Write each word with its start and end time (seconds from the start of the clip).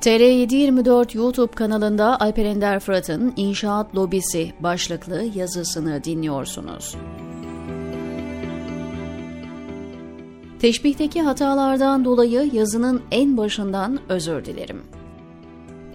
TR724 0.00 1.16
YouTube 1.16 1.52
kanalında 1.52 2.20
Alper 2.20 2.44
Ender 2.44 2.80
Fırat'ın 2.80 3.32
İnşaat 3.36 3.94
Lobisi 3.94 4.52
başlıklı 4.60 5.24
yazısını 5.34 6.04
dinliyorsunuz. 6.04 6.96
Teşbihteki 10.60 11.22
hatalardan 11.22 12.04
dolayı 12.04 12.50
yazının 12.52 13.02
en 13.10 13.36
başından 13.36 13.98
özür 14.08 14.44
dilerim. 14.44 14.82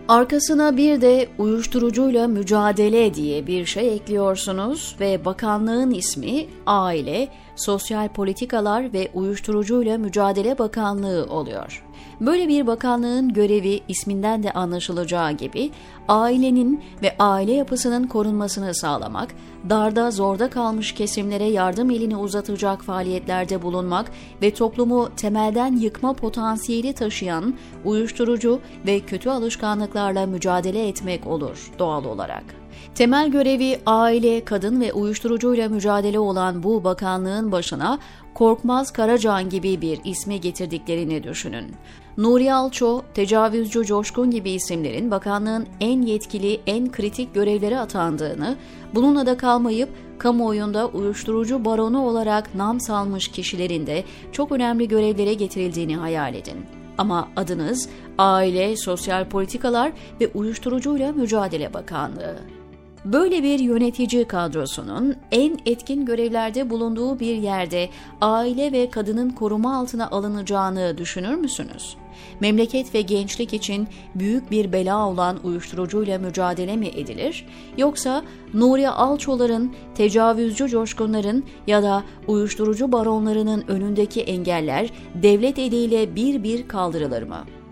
Arkasına 0.07 0.77
bir 0.77 1.01
de 1.01 1.27
uyuşturucuyla 1.37 2.27
mücadele 2.27 3.13
diye 3.13 3.47
bir 3.47 3.65
şey 3.65 3.93
ekliyorsunuz 3.95 4.95
ve 4.99 5.25
bakanlığın 5.25 5.91
ismi 5.91 6.45
Aile, 6.65 7.27
Sosyal 7.55 8.09
Politikalar 8.09 8.93
ve 8.93 9.11
Uyuşturucuyla 9.13 9.97
Mücadele 9.97 10.57
Bakanlığı 10.57 11.25
oluyor. 11.29 11.83
Böyle 12.21 12.47
bir 12.47 12.67
bakanlığın 12.67 13.33
görevi 13.33 13.81
isminden 13.87 14.43
de 14.43 14.51
anlaşılacağı 14.51 15.31
gibi 15.31 15.71
ailenin 16.07 16.83
ve 17.01 17.15
aile 17.19 17.53
yapısının 17.53 18.07
korunmasını 18.07 18.75
sağlamak, 18.75 19.35
darda 19.69 20.11
zorda 20.11 20.49
kalmış 20.49 20.91
kesimlere 20.91 21.45
yardım 21.45 21.89
elini 21.89 22.17
uzatacak 22.17 22.81
faaliyetlerde 22.81 23.61
bulunmak 23.61 24.11
ve 24.41 24.53
toplumu 24.53 25.09
temelden 25.17 25.75
yıkma 25.75 26.13
potansiyeli 26.13 26.93
taşıyan 26.93 27.53
uyuşturucu 27.85 28.59
ve 28.87 28.99
kötü 28.99 29.29
alışkanlıklarla 29.29 30.25
mücadele 30.25 30.87
etmek 30.87 31.27
olur 31.27 31.71
doğal 31.79 32.05
olarak. 32.05 32.62
Temel 32.95 33.31
görevi 33.31 33.79
aile, 33.85 34.45
kadın 34.45 34.81
ve 34.81 34.93
uyuşturucuyla 34.93 35.69
mücadele 35.69 36.19
olan 36.19 36.63
bu 36.63 36.83
bakanlığın 36.83 37.51
başına 37.51 37.99
Korkmaz 38.33 38.93
Karacan 38.93 39.49
gibi 39.49 39.81
bir 39.81 39.99
ismi 40.03 40.41
getirdiklerini 40.41 41.23
düşünün. 41.23 41.75
Nuri 42.17 42.53
Alço, 42.53 43.01
Tecavüzcü 43.13 43.85
Coşkun 43.85 44.31
gibi 44.31 44.51
isimlerin 44.51 45.11
bakanlığın 45.11 45.67
en 45.79 46.01
yetkili, 46.01 46.59
en 46.67 46.91
kritik 46.91 47.33
görevlere 47.33 47.79
atandığını, 47.79 48.55
bununla 48.95 49.25
da 49.25 49.37
kalmayıp 49.37 49.89
kamuoyunda 50.17 50.87
uyuşturucu 50.87 51.65
baronu 51.65 52.05
olarak 52.05 52.55
nam 52.55 52.79
salmış 52.79 53.27
kişilerin 53.27 53.87
de 53.87 54.03
çok 54.31 54.51
önemli 54.51 54.87
görevlere 54.87 55.33
getirildiğini 55.33 55.97
hayal 55.97 56.35
edin. 56.35 56.65
Ama 56.97 57.29
adınız 57.35 57.89
Aile, 58.17 58.77
Sosyal 58.77 59.29
Politikalar 59.29 59.91
ve 60.21 60.27
Uyuşturucuyla 60.33 61.11
Mücadele 61.11 61.73
Bakanlığı. 61.73 62.62
Böyle 63.05 63.43
bir 63.43 63.59
yönetici 63.59 64.25
kadrosunun 64.25 65.15
en 65.31 65.57
etkin 65.65 66.05
görevlerde 66.05 66.69
bulunduğu 66.69 67.19
bir 67.19 67.35
yerde 67.35 67.89
aile 68.21 68.71
ve 68.71 68.89
kadının 68.89 69.29
koruma 69.29 69.77
altına 69.77 70.09
alınacağını 70.09 70.97
düşünür 70.97 71.35
müsünüz? 71.35 71.97
Memleket 72.39 72.95
ve 72.95 73.01
gençlik 73.01 73.53
için 73.53 73.87
büyük 74.15 74.51
bir 74.51 74.71
bela 74.71 75.09
olan 75.09 75.39
uyuşturucuyla 75.43 76.19
mücadele 76.19 76.75
mi 76.75 76.87
edilir? 76.87 77.45
Yoksa 77.77 78.23
Nuri 78.53 78.89
Alçoların, 78.89 79.73
tecavüzcü 79.95 80.67
coşkunların 80.67 81.43
ya 81.67 81.83
da 81.83 82.03
uyuşturucu 82.27 82.91
baronlarının 82.91 83.63
önündeki 83.67 84.21
engeller 84.21 84.89
devlet 85.15 85.59
eliyle 85.59 86.15
bir 86.15 86.43
bir 86.43 86.67
kaldırılır 86.67 87.23
mı?'' 87.23 87.62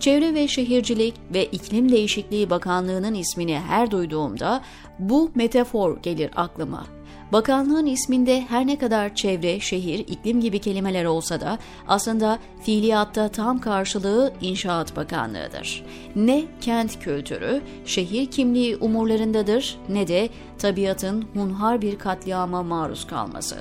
Çevre 0.00 0.34
ve 0.34 0.48
Şehircilik 0.48 1.14
ve 1.34 1.46
İklim 1.46 1.92
Değişikliği 1.92 2.50
Bakanlığı'nın 2.50 3.14
ismini 3.14 3.58
her 3.58 3.90
duyduğumda 3.90 4.62
bu 4.98 5.30
metafor 5.34 6.02
gelir 6.02 6.30
aklıma. 6.36 6.86
Bakanlığın 7.32 7.86
isminde 7.86 8.40
her 8.40 8.66
ne 8.66 8.78
kadar 8.78 9.14
çevre, 9.14 9.60
şehir, 9.60 9.98
iklim 9.98 10.40
gibi 10.40 10.58
kelimeler 10.58 11.04
olsa 11.04 11.40
da 11.40 11.58
aslında 11.88 12.38
fiiliyatta 12.62 13.28
tam 13.28 13.58
karşılığı 13.58 14.32
İnşaat 14.40 14.96
Bakanlığı'dır. 14.96 15.84
Ne 16.16 16.44
kent 16.60 17.00
kültürü, 17.00 17.60
şehir 17.84 18.26
kimliği 18.26 18.76
umurlarındadır 18.76 19.78
ne 19.88 20.08
de 20.08 20.28
tabiatın 20.60 21.24
hunhar 21.34 21.82
bir 21.82 21.98
katliama 21.98 22.62
maruz 22.62 23.06
kalması. 23.06 23.56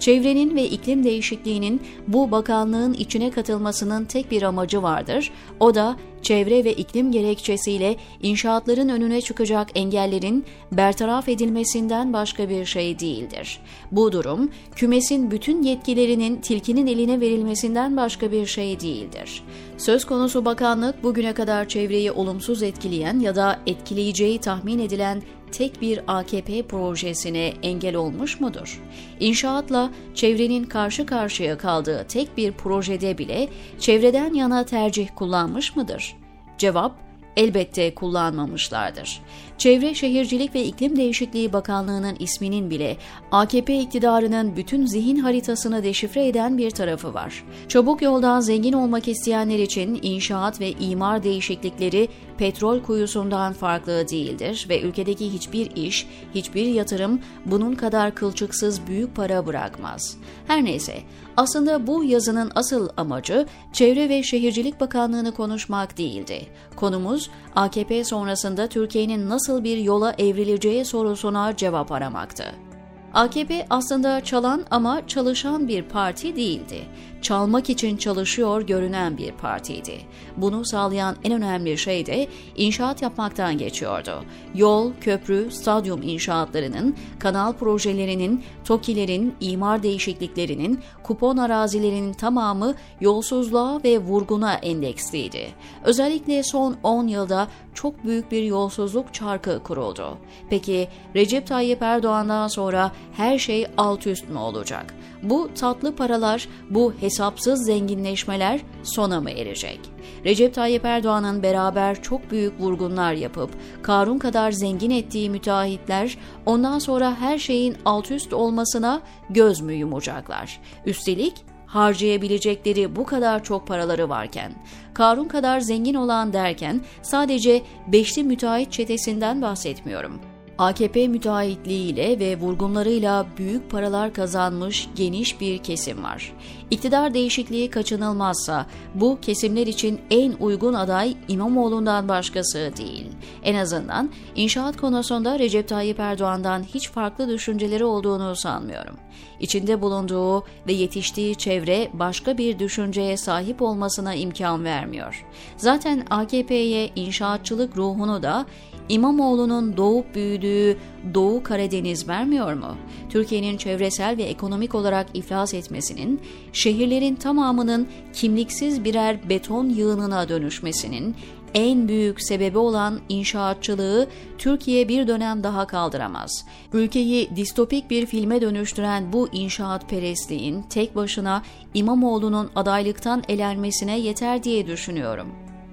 Çevrenin 0.00 0.56
ve 0.56 0.64
iklim 0.64 1.04
değişikliğinin 1.04 1.82
bu 2.08 2.30
bakanlığın 2.30 2.94
içine 2.94 3.30
katılmasının 3.30 4.04
tek 4.04 4.30
bir 4.30 4.42
amacı 4.42 4.82
vardır. 4.82 5.30
O 5.60 5.74
da 5.74 5.96
çevre 6.22 6.64
ve 6.64 6.72
iklim 6.72 7.12
gerekçesiyle 7.12 7.96
inşaatların 8.22 8.88
önüne 8.88 9.20
çıkacak 9.20 9.68
engellerin 9.74 10.44
bertaraf 10.72 11.28
edilmesinden 11.28 12.12
başka 12.12 12.48
bir 12.48 12.64
şey 12.64 12.98
değildir. 12.98 13.60
Bu 13.92 14.12
durum 14.12 14.50
kümesin 14.76 15.30
bütün 15.30 15.62
yetkilerinin 15.62 16.36
tilkinin 16.36 16.86
eline 16.86 17.20
verilmesinden 17.20 17.96
başka 17.96 18.32
bir 18.32 18.46
şey 18.46 18.80
değildir. 18.80 19.42
Söz 19.78 20.04
konusu 20.04 20.44
bakanlık 20.44 21.04
bugüne 21.04 21.32
kadar 21.32 21.68
çevreyi 21.68 22.12
olumsuz 22.12 22.62
etkileyen 22.62 23.20
ya 23.20 23.36
da 23.36 23.58
etkileyeceği 23.66 24.38
tahmin 24.38 24.78
edilen 24.78 25.22
tek 25.50 25.80
bir 25.80 26.00
AKP 26.06 26.62
projesine 26.62 27.52
engel 27.62 27.96
olmuş 27.96 28.40
mudur? 28.40 28.82
İnşaatla 29.20 29.90
çevrenin 30.14 30.64
karşı 30.64 31.06
karşıya 31.06 31.58
kaldığı 31.58 32.06
tek 32.08 32.36
bir 32.36 32.52
projede 32.52 33.18
bile 33.18 33.48
çevreden 33.78 34.34
yana 34.34 34.64
tercih 34.64 35.08
kullanmış 35.16 35.76
mıdır? 35.76 36.16
Cevap 36.58 37.07
elbette 37.38 37.94
kullanmamışlardır. 37.94 39.20
Çevre 39.58 39.94
Şehircilik 39.94 40.54
ve 40.54 40.64
İklim 40.64 40.96
Değişikliği 40.96 41.52
Bakanlığı'nın 41.52 42.16
isminin 42.18 42.70
bile 42.70 42.96
AKP 43.32 43.78
iktidarının 43.78 44.56
bütün 44.56 44.86
zihin 44.86 45.16
haritasını 45.16 45.82
deşifre 45.84 46.26
eden 46.26 46.58
bir 46.58 46.70
tarafı 46.70 47.14
var. 47.14 47.44
Çabuk 47.68 48.02
yoldan 48.02 48.40
zengin 48.40 48.72
olmak 48.72 49.08
isteyenler 49.08 49.58
için 49.58 49.98
inşaat 50.02 50.60
ve 50.60 50.70
imar 50.70 51.22
değişiklikleri 51.22 52.08
petrol 52.38 52.82
kuyusundan 52.82 53.52
farklı 53.52 54.08
değildir 54.08 54.66
ve 54.68 54.80
ülkedeki 54.80 55.32
hiçbir 55.32 55.76
iş, 55.76 56.06
hiçbir 56.34 56.66
yatırım 56.66 57.20
bunun 57.46 57.74
kadar 57.74 58.14
kılçıksız 58.14 58.86
büyük 58.86 59.16
para 59.16 59.46
bırakmaz. 59.46 60.16
Her 60.46 60.64
neyse, 60.64 60.98
aslında 61.36 61.86
bu 61.86 62.04
yazının 62.04 62.52
asıl 62.54 62.88
amacı 62.96 63.46
Çevre 63.72 64.08
ve 64.08 64.22
Şehircilik 64.22 64.80
Bakanlığı'nı 64.80 65.34
konuşmak 65.34 65.98
değildi. 65.98 66.46
Konumuz 66.76 67.27
AKP 67.56 68.04
sonrasında 68.04 68.68
Türkiye'nin 68.68 69.28
nasıl 69.28 69.64
bir 69.64 69.76
yola 69.76 70.14
evrileceği 70.18 70.84
sorusuna 70.84 71.56
cevap 71.56 71.92
aramaktı. 71.92 72.67
AKP 73.14 73.66
aslında 73.70 74.24
çalan 74.24 74.64
ama 74.70 75.06
çalışan 75.06 75.68
bir 75.68 75.82
parti 75.82 76.36
değildi. 76.36 76.84
Çalmak 77.22 77.70
için 77.70 77.96
çalışıyor 77.96 78.62
görünen 78.62 79.18
bir 79.18 79.32
partiydi. 79.32 79.98
Bunu 80.36 80.64
sağlayan 80.64 81.16
en 81.24 81.32
önemli 81.32 81.78
şey 81.78 82.06
de 82.06 82.28
inşaat 82.56 83.02
yapmaktan 83.02 83.58
geçiyordu. 83.58 84.24
Yol, 84.54 84.92
köprü, 85.00 85.50
stadyum 85.50 86.02
inşaatlarının, 86.02 86.96
kanal 87.18 87.52
projelerinin, 87.52 88.44
TOKİ'lerin, 88.64 89.34
imar 89.40 89.82
değişikliklerinin, 89.82 90.80
kupon 91.02 91.36
arazilerinin 91.36 92.12
tamamı 92.12 92.74
yolsuzluğa 93.00 93.80
ve 93.84 93.98
vurguna 93.98 94.54
endeksliydi. 94.54 95.48
Özellikle 95.84 96.42
son 96.42 96.76
10 96.82 97.06
yılda 97.06 97.48
çok 97.78 98.04
büyük 98.04 98.30
bir 98.30 98.42
yolsuzluk 98.42 99.14
çarkı 99.14 99.62
kuruldu. 99.62 100.18
Peki 100.50 100.88
Recep 101.14 101.46
Tayyip 101.46 101.82
Erdoğan'dan 101.82 102.48
sonra 102.48 102.92
her 103.16 103.38
şey 103.38 103.66
alt 103.76 104.06
üst 104.06 104.28
mü 104.28 104.38
olacak? 104.38 104.94
Bu 105.22 105.50
tatlı 105.54 105.96
paralar, 105.96 106.48
bu 106.70 106.92
hesapsız 107.00 107.64
zenginleşmeler 107.64 108.60
sona 108.82 109.20
mı 109.20 109.30
erecek? 109.30 109.80
Recep 110.24 110.54
Tayyip 110.54 110.84
Erdoğan'ın 110.84 111.42
beraber 111.42 112.02
çok 112.02 112.30
büyük 112.30 112.60
vurgunlar 112.60 113.12
yapıp 113.12 113.50
Karun 113.82 114.18
kadar 114.18 114.52
zengin 114.52 114.90
ettiği 114.90 115.30
müteahhitler 115.30 116.18
ondan 116.46 116.78
sonra 116.78 117.16
her 117.20 117.38
şeyin 117.38 117.76
alt 117.84 118.10
üst 118.10 118.32
olmasına 118.32 119.00
göz 119.30 119.60
mü 119.60 119.72
yumacaklar? 119.72 120.60
Üstelik 120.86 121.34
harcayabilecekleri 121.68 122.96
bu 122.96 123.04
kadar 123.04 123.44
çok 123.44 123.66
paraları 123.66 124.08
varken, 124.08 124.52
Karun 124.94 125.28
kadar 125.28 125.60
zengin 125.60 125.94
olan 125.94 126.32
derken 126.32 126.80
sadece 127.02 127.62
beşli 127.86 128.24
müteahhit 128.24 128.72
çetesinden 128.72 129.42
bahsetmiyorum. 129.42 130.20
AKP 130.58 131.08
müteahhitliğiyle 131.08 132.18
ve 132.18 132.38
vurgunlarıyla 132.38 133.26
büyük 133.36 133.70
paralar 133.70 134.14
kazanmış 134.14 134.88
geniş 134.96 135.40
bir 135.40 135.58
kesim 135.58 136.04
var. 136.04 136.32
İktidar 136.70 137.14
değişikliği 137.14 137.70
kaçınılmazsa 137.70 138.66
bu 138.94 139.18
kesimler 139.22 139.66
için 139.66 140.00
en 140.10 140.32
uygun 140.32 140.74
aday 140.74 141.16
İmamoğlu'ndan 141.28 142.08
başkası 142.08 142.72
değil. 142.76 143.06
En 143.42 143.54
azından 143.54 144.10
inşaat 144.36 144.76
konusunda 144.76 145.38
Recep 145.38 145.68
Tayyip 145.68 146.00
Erdoğan'dan 146.00 146.62
hiç 146.62 146.90
farklı 146.90 147.28
düşünceleri 147.28 147.84
olduğunu 147.84 148.36
sanmıyorum. 148.36 148.96
İçinde 149.40 149.82
bulunduğu 149.82 150.44
ve 150.66 150.72
yetiştiği 150.72 151.34
çevre 151.34 151.90
başka 151.92 152.38
bir 152.38 152.58
düşünceye 152.58 153.16
sahip 153.16 153.62
olmasına 153.62 154.14
imkan 154.14 154.64
vermiyor. 154.64 155.26
Zaten 155.56 156.06
AKP'ye 156.10 156.90
inşaatçılık 156.96 157.76
ruhunu 157.76 158.22
da 158.22 158.46
İmamoğlu'nun 158.88 159.76
doğup 159.76 160.14
büyüdüğü 160.14 160.76
Doğu 161.14 161.42
Karadeniz 161.42 162.08
vermiyor 162.08 162.52
mu? 162.52 162.76
Türkiye'nin 163.08 163.56
çevresel 163.56 164.16
ve 164.16 164.22
ekonomik 164.22 164.74
olarak 164.74 165.06
iflas 165.14 165.54
etmesinin, 165.54 166.20
şehirlerin 166.52 167.14
tamamının 167.14 167.88
kimliksiz 168.12 168.84
birer 168.84 169.28
beton 169.28 169.68
yığınına 169.68 170.28
dönüşmesinin, 170.28 171.16
en 171.54 171.88
büyük 171.88 172.22
sebebi 172.22 172.58
olan 172.58 173.00
inşaatçılığı 173.08 174.08
Türkiye 174.38 174.88
bir 174.88 175.08
dönem 175.08 175.42
daha 175.42 175.66
kaldıramaz. 175.66 176.44
Ülkeyi 176.72 177.36
distopik 177.36 177.90
bir 177.90 178.06
filme 178.06 178.40
dönüştüren 178.40 179.12
bu 179.12 179.28
inşaat 179.32 179.90
perestliğin 179.90 180.62
tek 180.62 180.96
başına 180.96 181.42
İmamoğlu'nun 181.74 182.50
adaylıktan 182.56 183.22
elenmesine 183.28 183.98
yeter 183.98 184.42
diye 184.42 184.66
düşünüyorum, 184.66 185.28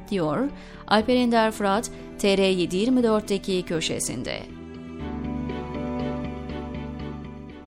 diyor 0.09 0.49
Alper 0.87 1.15
Ender 1.15 1.51
Fırat 1.51 1.91
TR724'deki 2.19 3.63
köşesinde. 3.63 4.39